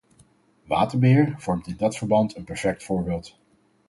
[0.67, 3.37] Waterbeheer vormt in dat verband een perfect voorbeeld.